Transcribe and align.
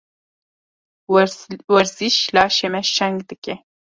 Werzîş, 1.71 2.17
laşê 2.35 2.67
me 2.73 2.81
şeng 2.95 3.17
dike. 3.27 3.55